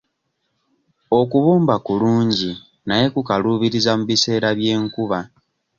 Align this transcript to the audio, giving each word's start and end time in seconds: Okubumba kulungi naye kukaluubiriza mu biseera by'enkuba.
Okubumba 1.19 1.75
kulungi 1.85 2.51
naye 2.87 3.05
kukaluubiriza 3.13 3.91
mu 3.97 4.03
biseera 4.09 4.49
by'enkuba. 4.57 5.19